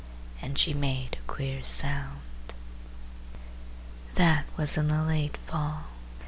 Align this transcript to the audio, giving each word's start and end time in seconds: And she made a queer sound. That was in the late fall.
And 0.41 0.57
she 0.57 0.73
made 0.73 1.15
a 1.19 1.31
queer 1.31 1.63
sound. 1.63 2.21
That 4.15 4.47
was 4.57 4.75
in 4.75 4.87
the 4.87 5.03
late 5.03 5.37
fall. 5.37 5.83